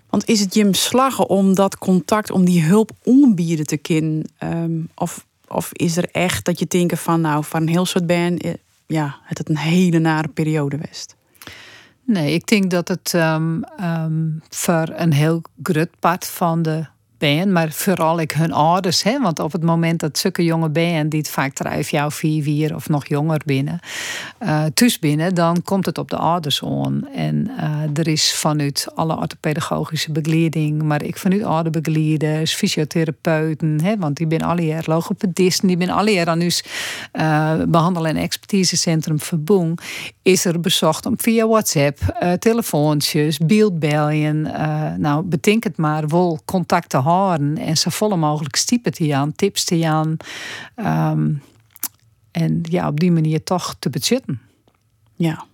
Want 0.08 0.28
is 0.28 0.40
het 0.40 0.54
je 0.54 0.68
slagen 0.72 1.28
om 1.28 1.54
dat 1.54 1.78
contact, 1.78 2.30
om 2.30 2.44
die 2.44 2.62
hulp 2.62 2.90
onbieden 3.02 3.66
te 3.66 3.76
kunnen? 3.76 4.30
Ehm, 4.38 4.80
of, 4.94 5.26
of 5.48 5.72
is 5.72 5.96
er 5.96 6.08
echt 6.12 6.44
dat 6.44 6.58
je 6.58 6.66
denkt 6.66 7.00
van, 7.00 7.20
nou, 7.20 7.44
van 7.44 7.60
een 7.62 7.68
heel 7.68 7.86
soort 7.86 8.06
ben, 8.06 8.38
eh, 8.38 8.52
ja, 8.86 9.18
het 9.22 9.38
het 9.38 9.48
een 9.48 9.58
hele 9.58 9.98
nare 9.98 10.28
periode 10.28 10.76
west? 10.76 11.16
Nee, 12.04 12.32
ik 12.32 12.46
denk 12.46 12.70
dat 12.70 12.88
het 12.88 13.12
um, 13.12 13.64
voor 14.48 14.88
een 14.94 15.12
heel 15.12 15.42
groot 15.62 15.90
part 15.98 16.26
van 16.26 16.62
de 16.62 16.86
ben, 17.18 17.52
maar 17.52 17.72
vooral 17.72 18.20
ik 18.20 18.32
hun 18.32 18.52
ouders. 18.52 19.02
Hè? 19.02 19.20
Want 19.20 19.38
op 19.38 19.52
het 19.52 19.62
moment 19.62 20.00
dat 20.00 20.18
zulke 20.18 20.44
jonge 20.44 20.70
ben, 20.70 21.08
die 21.08 21.18
het 21.18 21.30
vaak 21.30 21.52
drijf 21.52 21.90
jou 21.90 22.12
vier, 22.12 22.42
vier 22.42 22.74
of 22.74 22.88
nog 22.88 23.06
jonger 23.06 23.40
binnen, 23.44 23.80
uh, 24.40 24.64
thuis 24.74 24.98
binnen, 24.98 25.34
dan 25.34 25.62
komt 25.62 25.86
het 25.86 25.98
op 25.98 26.10
de 26.10 26.16
ouders 26.16 26.64
aan. 26.64 27.08
En 27.14 27.50
uh, 27.58 27.98
er 27.98 28.08
is 28.08 28.34
vanuit 28.34 28.88
alle 28.94 29.16
orthopedagogische 29.16 30.12
begeleiding, 30.12 30.82
maar 30.82 31.02
ik 31.02 31.16
vanuit 31.16 31.42
ouderbegeleiders, 31.42 32.54
fysiotherapeuten, 32.54 33.80
hè? 33.82 33.96
want 33.96 34.16
die 34.16 34.26
ben 34.26 34.42
alle 34.42 34.66
jaar 34.66 34.84
logopedisten, 34.86 35.68
die 35.68 35.76
ben 35.76 35.90
alle 35.90 36.12
jaar 36.12 36.28
aan 36.28 36.42
ons 36.42 36.64
uh, 37.12 37.52
behandel- 37.68 38.06
en 38.06 38.16
expertisecentrum 38.16 39.20
Verboen, 39.20 39.78
is 40.22 40.44
er 40.44 40.60
bezocht 40.60 41.06
om 41.06 41.14
via 41.16 41.46
WhatsApp, 41.46 41.98
telefoontjes, 42.38 43.38
beeldbellen, 43.38 44.42
nou 45.00 45.22
betink 45.22 45.64
het 45.64 45.76
maar, 45.76 46.08
wel 46.08 46.40
contact 46.44 46.88
te 46.88 46.96
houden 46.96 47.06
en 47.56 47.76
zo 47.76 47.90
volle 47.90 48.16
mogelijk 48.16 48.56
stiepen 48.56 48.92
te 48.92 49.14
aan, 49.14 49.32
tips 49.32 49.64
te 49.64 49.86
aan. 49.86 50.16
Ehm, 50.74 51.32
en 52.30 52.60
ja, 52.62 52.88
op 52.88 53.00
die 53.00 53.12
manier 53.12 53.44
toch 53.44 53.76
te 53.78 53.90
budgetten. 53.90 54.40
Ja. 55.14 55.44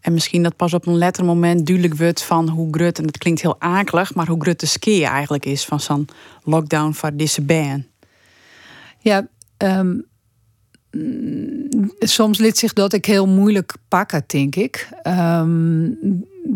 En 0.00 0.12
misschien 0.12 0.42
dat 0.42 0.56
pas 0.56 0.74
op 0.74 0.86
een 0.86 0.98
lettermoment 0.98 1.66
duidelijk 1.66 1.98
wordt 1.98 2.22
van 2.22 2.48
hoe 2.48 2.68
grut, 2.70 2.98
en 2.98 3.04
dat 3.04 3.18
klinkt 3.18 3.40
heel 3.40 3.60
akelig, 3.60 4.14
maar 4.14 4.26
hoe 4.26 4.40
grut 4.40 4.60
de 4.60 4.66
ski 4.66 5.02
eigenlijk 5.02 5.46
is 5.46 5.64
van 5.64 5.80
zo'n 5.80 6.08
lockdown 6.42 6.92
van 6.92 7.16
deze 7.16 7.42
ban. 7.42 7.84
Ja, 8.98 9.28
ehm, 9.56 9.96
soms 11.98 12.38
liet 12.38 12.58
zich 12.58 12.72
dat 12.72 12.92
ik 12.92 13.04
heel 13.04 13.26
moeilijk 13.26 13.74
pakken, 13.88 14.24
denk 14.26 14.56
ik. 14.56 14.88
Um, 15.04 15.98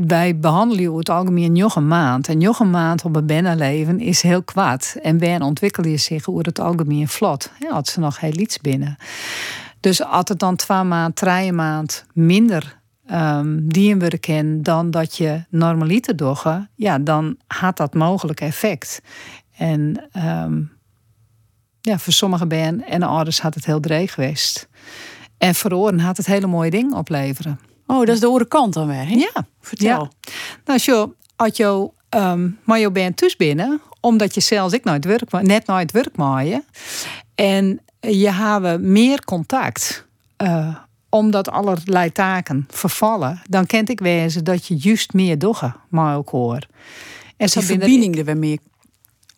wij 0.06 0.38
behandelen 0.38 0.82
je 0.82 0.96
het 0.96 1.08
algemeen 1.08 1.52
nog 1.52 1.76
een 1.76 1.88
maand. 1.88 2.28
En 2.28 2.38
nog 2.38 2.60
een 2.60 2.70
maand 2.70 3.04
op 3.04 3.16
een 3.16 3.26
binnenleven 3.26 4.00
is 4.00 4.22
heel 4.22 4.42
kwaad. 4.42 4.96
En 5.02 5.18
ben 5.18 5.42
ontwikkel 5.42 5.86
je 5.86 5.96
zich 5.96 6.28
over 6.28 6.44
het 6.44 6.60
algemeen 6.60 7.08
vlot. 7.08 7.50
Had 7.68 7.88
ze 7.88 8.00
nog 8.00 8.20
heel 8.20 8.38
iets 8.38 8.58
binnen. 8.58 8.96
Dus 9.80 10.02
het 10.28 10.38
dan 10.38 10.56
twee 10.56 10.82
maand, 10.82 11.16
drie 11.16 11.52
maand 11.52 12.06
minder 12.12 12.80
um, 13.12 13.66
dan 14.62 14.90
dat 14.90 15.16
je 15.16 15.44
normaliter 15.48 16.16
doet, 16.16 16.44
ja, 16.74 16.98
dan 16.98 17.36
had 17.46 17.76
dat 17.76 17.94
mogelijk 17.94 18.40
effect. 18.40 19.02
En 19.56 20.08
um, 20.44 20.72
ja, 21.84 21.98
voor 21.98 22.12
sommige 22.12 22.46
ben 22.46 22.86
en 22.86 23.00
de 23.00 23.06
ouders 23.06 23.40
had 23.40 23.54
het 23.54 23.64
heel 23.64 23.80
dreig 23.80 24.12
geweest. 24.12 24.68
En 25.38 25.54
voor 25.54 25.72
oren 25.72 25.98
had 25.98 26.16
het 26.16 26.26
hele 26.26 26.46
mooie 26.46 26.70
ding 26.70 26.94
opleveren. 26.94 27.60
Oh, 27.86 27.98
dat 27.98 28.08
is 28.08 28.20
de 28.20 28.26
andere 28.26 28.48
kant 28.48 28.74
dan 28.74 28.86
weer. 28.86 29.08
Ja, 29.08 29.46
vertel. 29.60 29.86
Ja. 29.86 30.32
Nou, 30.64 30.78
zo, 30.78 31.14
als 31.36 31.56
je, 31.56 31.90
um, 32.10 32.58
maar 32.64 32.78
je 32.78 32.90
bent 32.90 33.16
thuis 33.16 33.36
binnen, 33.36 33.80
omdat 34.00 34.34
je 34.34 34.40
zelfs 34.40 34.74
ik 34.74 34.84
nooit 34.84 35.04
werk, 35.04 35.42
net 35.42 35.66
nooit 35.66 35.92
werk 35.92 36.16
maaien. 36.16 36.64
En 37.34 37.80
je 38.00 38.30
hebt 38.30 38.80
meer 38.80 39.24
contact. 39.24 40.06
Uh, 40.42 40.76
omdat 41.08 41.50
allerlei 41.50 42.12
taken 42.12 42.66
vervallen, 42.70 43.42
dan 43.48 43.66
kent 43.66 43.88
ik 43.88 44.00
wezen 44.00 44.44
dat 44.44 44.66
je 44.66 44.76
juist 44.76 45.12
meer 45.12 45.38
doggen 45.38 45.76
maar 45.88 46.16
ook 46.16 46.28
hoor. 46.28 46.66
En 47.36 47.46
de 47.46 47.62
verbinding 47.62 48.18
er 48.18 48.24
weer 48.24 48.36
meer 48.36 48.58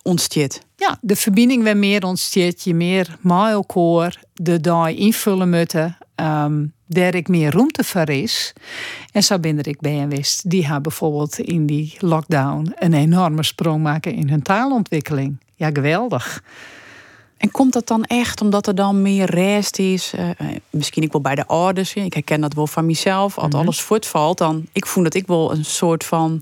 ontsteert. 0.07 0.61
Ja, 0.77 0.99
de 1.01 1.17
verbinding 1.17 1.63
weer 1.63 1.77
meer 1.77 2.05
ontsteert. 2.05 2.65
Je 2.65 2.75
meer 2.75 3.17
hoor, 3.67 4.19
de 4.35 4.61
dag 4.61 4.89
invullen 4.89 5.51
moeten. 5.51 5.97
Um, 6.17 6.75
daar 6.87 7.15
ik 7.15 7.29
meer 7.29 7.53
ruimte 7.53 7.85
voor 7.85 8.09
is. 8.09 8.53
En 9.13 9.23
zo 9.23 9.39
ben 9.39 9.63
ik 9.63 9.81
bij 9.81 10.03
een 10.03 10.09
wist. 10.09 10.51
Die 10.51 10.65
hebben 10.65 10.83
bijvoorbeeld 10.83 11.39
in 11.39 11.67
die 11.67 11.97
lockdown 11.99 12.73
een 12.79 12.95
enorme 12.95 13.43
sprong 13.43 13.83
maken 13.83 14.15
in 14.15 14.29
hun 14.29 14.43
taalontwikkeling. 14.43 15.41
Ja, 15.55 15.71
geweldig. 15.73 16.43
En 17.37 17.51
komt 17.51 17.73
dat 17.73 17.87
dan 17.87 18.05
echt 18.05 18.41
omdat 18.41 18.67
er 18.67 18.75
dan 18.75 19.03
meer 19.03 19.31
rest 19.31 19.79
is? 19.79 20.13
Uh, 20.15 20.31
misschien 20.71 21.03
ik 21.03 21.13
wel 21.13 21.21
bij 21.21 21.35
de 21.35 21.47
ouders. 21.47 21.95
Ik 21.95 22.15
herken 22.15 22.41
dat 22.41 22.55
wel 22.55 22.67
van 22.67 22.87
mezelf. 22.87 23.37
Als 23.37 23.47
mm 23.47 23.53
-hmm. 23.53 23.61
alles 23.61 23.81
voortvalt, 23.81 24.39
dan 24.39 24.67
ik 24.73 24.87
voel 24.87 25.05
dat 25.05 25.15
ik 25.15 25.27
wel 25.27 25.53
een 25.53 25.65
soort 25.65 26.05
van 26.05 26.41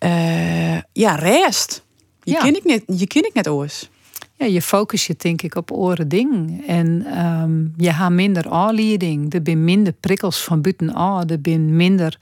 uh, 0.00 0.76
ja 0.92 1.14
rest. 1.14 1.83
Je 2.24 2.32
ja. 2.32 2.40
ken 2.40 2.56
ik 2.56 2.64
net, 2.64 2.82
je 2.86 3.06
ken 3.06 3.24
ik 3.24 3.34
net 3.34 3.48
oors 3.48 3.88
ja, 4.36 4.46
je 4.46 4.62
focus 4.62 5.06
je 5.06 5.14
denk 5.18 5.42
ik 5.42 5.54
op 5.54 5.72
oren 5.72 6.08
ding. 6.08 6.62
En 6.66 7.18
um, 7.24 7.74
je 7.76 7.92
hebt 7.92 8.10
minder 8.10 8.50
aanleiding. 8.50 9.34
Er 9.34 9.40
zijn 9.44 9.64
minder 9.64 9.92
prikkels 9.92 10.44
van 10.44 10.60
buiten 10.60 10.94
aan. 10.94 11.28
Er 11.28 11.38
zijn 11.42 11.76
minder... 11.76 12.18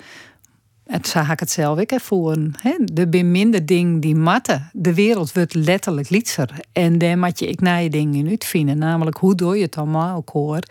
Het 0.84 1.08
zag 1.08 1.30
ik 1.30 1.40
het 1.40 1.50
zelf 1.50 1.78
ook 1.78 1.90
ervoor. 1.90 2.36
Er 2.62 3.06
zijn 3.10 3.30
minder 3.30 3.66
dingen 3.66 4.00
die 4.00 4.14
matten. 4.14 4.70
De 4.72 4.94
wereld 4.94 5.32
wordt 5.32 5.54
letterlijk 5.54 6.10
lietser. 6.10 6.50
En 6.72 6.98
daar 6.98 7.18
moet 7.18 7.38
je 7.38 7.46
ik 7.46 7.60
naar 7.60 7.82
je 7.82 7.90
dingen 7.90 8.28
uitvinden. 8.28 8.78
Namelijk, 8.78 9.16
hoe 9.16 9.34
doe 9.34 9.56
je 9.56 9.62
het 9.62 9.76
allemaal 9.76 10.22
hoor? 10.32 10.62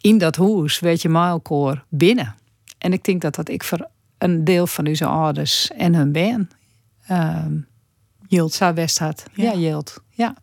In 0.00 0.18
dat 0.18 0.36
huis 0.36 0.80
weet 0.80 1.02
je 1.02 1.08
maar 1.08 1.38
hoor 1.42 1.84
binnen. 1.88 2.34
En 2.78 2.92
ik 2.92 3.04
denk 3.04 3.20
dat 3.20 3.34
dat 3.34 3.48
ik 3.48 3.64
voor 3.64 3.88
een 4.18 4.44
deel 4.44 4.66
van 4.66 4.86
onze 4.86 5.06
ouders 5.06 5.70
en 5.70 5.94
hun 5.94 6.12
ben... 6.12 6.50
Um, 7.10 7.67
Best 8.74 8.98
had. 8.98 9.24
Ja, 9.32 9.52
ja 9.52 9.82
Ja. 10.10 10.34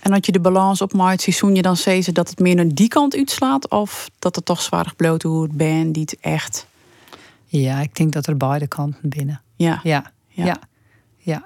En 0.00 0.12
dat 0.12 0.26
je 0.26 0.32
de 0.32 0.40
balans 0.40 0.80
op 0.80 0.92
maart 0.92 1.20
seizoen 1.20 1.54
je 1.54 1.62
dan 1.62 1.76
ze 1.76 2.12
dat 2.12 2.28
het 2.28 2.38
meer 2.38 2.54
naar 2.54 2.74
die 2.74 2.88
kant 2.88 3.14
uitslaat? 3.14 3.68
Of 3.70 4.10
dat 4.18 4.36
het 4.36 4.44
toch 4.44 4.62
zwaar 4.62 4.92
bloot 4.96 5.22
hoe 5.22 5.42
het 5.42 5.52
ben 5.52 5.92
die 5.92 6.02
het 6.02 6.16
echt... 6.20 6.66
Ja, 7.46 7.80
ik 7.80 7.94
denk 7.94 8.12
dat 8.12 8.26
er 8.26 8.36
beide 8.36 8.66
kanten 8.66 9.08
binnen. 9.08 9.40
Ja. 9.56 9.80
Ja. 9.82 10.12
Ja. 10.28 10.58
ja. 11.16 11.42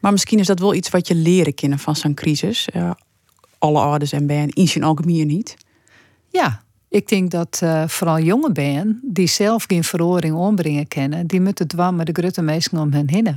Maar 0.00 0.12
misschien 0.12 0.38
is 0.38 0.46
dat 0.46 0.58
wel 0.58 0.74
iets 0.74 0.88
wat 0.88 1.08
je 1.08 1.14
leren 1.14 1.54
kennen 1.54 1.78
van 1.78 1.96
zo'n 1.96 2.14
crisis. 2.14 2.68
Uh, 2.74 2.90
alle 3.58 3.80
ouders 3.80 4.12
en 4.12 4.26
ben 4.26 4.48
in 4.48 4.68
zijn 4.68 4.84
algemeen 4.84 5.26
niet. 5.26 5.56
Ja, 6.30 6.62
ik 6.88 7.08
denk 7.08 7.30
dat 7.30 7.60
uh, 7.62 7.88
vooral 7.88 8.18
jonge 8.20 8.52
ben 8.52 9.00
die 9.02 9.26
zelf 9.26 9.64
geen 9.66 9.84
verhoring 9.84 10.34
ombrengen 10.34 10.88
kennen, 10.88 11.26
die 11.26 11.40
moeten 11.40 11.68
dwam 11.68 11.96
met 11.96 12.06
de 12.06 12.20
grote 12.20 12.42
meesten 12.42 12.78
om 12.78 12.92
hen 12.92 13.10
heen. 13.10 13.36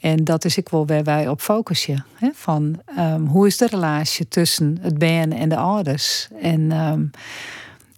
En 0.00 0.24
dat 0.24 0.44
is 0.44 0.56
ik 0.56 0.68
wel 0.68 0.86
waar 0.86 1.04
wij 1.04 1.28
op 1.28 1.40
focussen. 1.40 2.04
Hè? 2.14 2.30
Van 2.34 2.80
um, 2.98 3.26
hoe 3.26 3.46
is 3.46 3.56
de 3.56 3.66
relatie 3.66 4.28
tussen 4.28 4.78
het 4.80 4.98
ben 4.98 5.32
en 5.32 5.48
de 5.48 5.56
ouders? 5.56 6.28
En 6.40 6.72
um, 6.72 7.10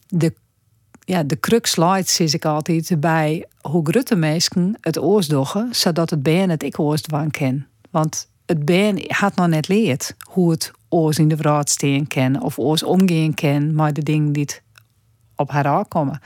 de, 0.08 0.34
ja, 1.04 1.22
de 1.22 1.40
crux 1.40 1.70
slides 1.70 2.20
is 2.20 2.34
ik 2.34 2.44
altijd 2.44 3.00
bij 3.00 3.46
hoe 3.60 3.90
grote 3.90 4.16
mensen 4.16 4.76
het 4.80 4.98
oorsdoggen, 4.98 5.68
zodat 5.70 6.10
het 6.10 6.22
ben 6.22 6.50
het 6.50 6.62
ik 6.62 6.78
oorsdwang 6.78 7.32
ken. 7.32 7.66
Want 7.90 8.28
het 8.46 8.64
ben 8.64 9.04
had 9.06 9.34
nog 9.34 9.46
net 9.46 9.68
leerd 9.68 10.14
hoe 10.20 10.50
het 10.50 10.72
oors 10.88 11.18
in 11.18 11.28
de 11.28 11.36
vraag 11.36 11.68
steen 11.68 12.06
ken 12.06 12.42
of 12.42 12.58
oors 12.58 12.82
omgaan 12.82 13.34
ken, 13.34 13.74
maar 13.74 13.92
de 13.92 14.02
dingen 14.02 14.32
die 14.32 14.48
op 15.36 15.50
haar 15.50 15.66
aankomen. 15.66 16.20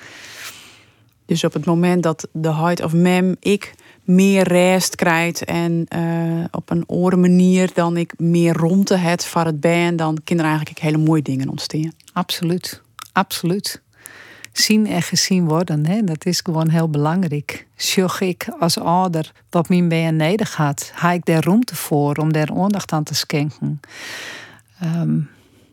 Dus 1.27 1.45
op 1.45 1.53
het 1.53 1.65
moment 1.65 2.03
dat 2.03 2.29
de 2.33 2.55
height 2.55 2.83
of 2.83 2.93
mem 2.93 3.37
ik 3.41 3.75
meer 4.05 4.49
rest 4.49 4.95
krijgt 4.95 5.45
en 5.45 5.87
eh, 5.89 6.45
op 6.51 6.71
een 6.71 6.87
andere 6.87 7.17
manier 7.17 7.71
dan 7.75 7.97
ik 7.97 8.19
meer 8.19 8.57
rondte 8.57 8.95
het 8.95 9.25
voor 9.25 9.45
het 9.45 9.61
band, 9.61 9.99
dan 9.99 10.19
kunnen 10.25 10.45
er 10.45 10.51
eigenlijk 10.51 10.81
hele 10.81 10.99
mooie 10.99 11.23
dingen 11.23 11.49
ontstaan. 11.49 11.93
Absoluut, 12.13 12.83
absoluut. 13.13 13.83
Zien 14.53 14.87
en 14.87 15.03
gezien 15.03 15.45
worden, 15.49 15.87
hè? 15.87 16.05
dat 16.05 16.27
is 16.27 16.41
gewoon 16.41 16.69
heel 16.69 16.89
belangrijk. 16.89 17.67
Zorg 17.77 18.21
ik 18.21 18.49
als 18.59 18.79
ouder 18.79 19.33
wat 19.51 19.69
mijn 19.69 19.89
band 19.89 20.17
nodig 20.17 20.57
had, 20.57 20.91
ga 20.95 21.13
ik 21.13 21.25
daar 21.25 21.45
ruimte 21.45 21.77
voor 21.77 22.17
om 22.17 22.33
daar 22.33 22.51
aandacht 22.55 22.93
aan 22.93 23.03
te 23.03 23.15
schenken. 23.15 23.81
Ehm, 24.81 25.19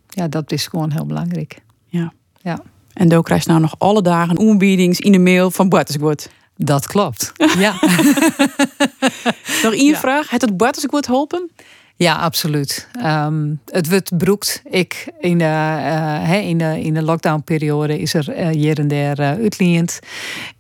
ja, 0.10 0.28
dat 0.28 0.52
is 0.52 0.68
gewoon 0.68 0.92
heel 0.92 1.06
belangrijk. 1.06 1.62
Ja. 1.86 2.14
ja. 2.42 2.62
En 2.94 3.10
Doe 3.10 3.24
krijgt 3.24 3.48
nou 3.48 3.60
nog 3.60 3.76
alle 3.78 4.02
dagen 4.02 4.40
aanbiedings 4.40 5.00
in 5.00 5.12
de 5.12 5.20
mail 5.20 5.52
van 5.52 5.70
Butterswood. 5.70 6.30
Dat 6.62 6.88
klopt, 6.88 7.32
ja. 7.58 7.74
nog 9.64 9.74
één 9.74 9.96
vraag. 9.96 10.30
Het 10.30 10.42
het 10.42 10.58
Butterswood 10.58 11.06
helpen? 11.06 11.50
Ja, 11.96 12.16
absoluut. 12.16 12.88
Ehm, 12.92 13.54
het 13.66 13.90
wordt 13.90 14.18
broekt. 14.18 14.62
Ik, 14.70 15.08
in, 15.20 15.38
de, 15.38 15.44
uh, 15.44 16.48
in, 16.48 16.58
de, 16.58 16.82
in 16.82 16.94
de 16.94 17.02
lockdownperiode 17.02 18.00
is 18.00 18.14
er 18.14 18.40
uh, 18.40 18.48
hier 18.48 18.80
en 18.80 18.88
daar 18.88 19.20
uh, 19.20 19.30
uitliend. 19.30 20.00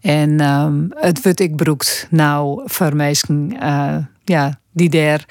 En 0.01 0.41
um, 0.49 0.87
het 0.95 1.23
wordt 1.23 1.39
ik 1.39 1.55
broekt 1.55 2.07
nou 2.09 2.61
voor 2.65 2.95
mensen 2.95 3.55
ja, 4.23 4.59
die 4.71 4.89
daar 4.89 5.25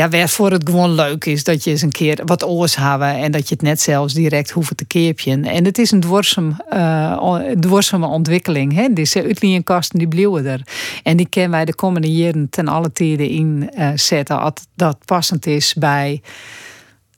ja, 0.00 0.08
waarvoor 0.08 0.50
het 0.50 0.68
gewoon 0.68 0.94
leuk 0.94 1.24
is 1.24 1.44
dat 1.44 1.64
je 1.64 1.70
eens 1.70 1.82
een 1.82 1.90
keer 1.90 2.22
wat 2.24 2.44
oors 2.44 2.76
hebben 2.76 3.08
en 3.08 3.32
dat 3.32 3.48
je 3.48 3.54
het 3.54 3.62
net 3.62 3.80
zelfs 3.80 4.14
direct 4.14 4.50
hoeft 4.50 4.76
te 4.76 4.84
keerpjen. 4.84 5.44
En 5.44 5.64
het 5.64 5.78
is 5.78 5.90
een 5.90 6.00
dwarsem, 6.00 6.56
uh, 6.72 8.02
ontwikkeling. 8.02 8.74
Hè? 8.74 8.92
Deze 8.92 9.22
uitleenkasten 9.22 9.98
die 9.98 10.08
blijven 10.08 10.46
er. 10.46 10.62
En 11.02 11.16
die 11.16 11.28
kunnen 11.28 11.50
wij 11.50 11.64
de 11.64 11.74
komende 11.74 12.12
jaren 12.12 12.48
ten 12.50 12.68
alle 12.68 12.92
tijden 12.92 13.28
inzetten 13.28 14.36
uh, 14.36 14.42
als 14.42 14.52
dat 14.74 14.98
passend 15.04 15.46
is 15.46 15.74
bij 15.74 16.22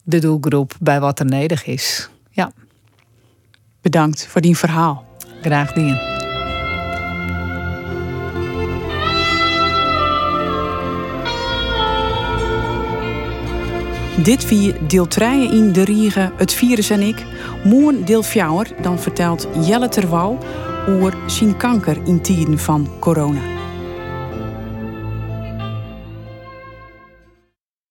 de 0.02 0.18
doelgroep, 0.18 0.74
bij 0.80 1.00
wat 1.00 1.18
er 1.18 1.26
nodig 1.26 1.66
is. 1.66 2.08
Ja. 2.30 2.52
Bedankt 3.80 4.26
voor 4.26 4.40
die 4.40 4.56
verhaal. 4.56 5.04
Graag 5.42 5.72
gedaan. 5.72 6.11
Dit 14.16 14.44
vier 14.44 14.74
deel 14.88 15.06
3 15.06 15.52
in 15.52 15.72
de 15.72 15.84
Riege, 15.84 16.32
het 16.36 16.52
virus 16.52 16.90
en 16.90 17.00
ik. 17.00 17.24
Morgen 17.64 18.04
deel 18.04 18.22
4, 18.22 18.74
dan 18.82 18.98
vertelt 18.98 19.48
Jelle 19.66 19.88
Terwouw 19.88 20.38
over 20.88 21.14
zijn 21.26 21.56
kanker 21.56 21.96
in 22.04 22.20
tijden 22.20 22.58
van 22.58 22.88
corona. 22.98 23.61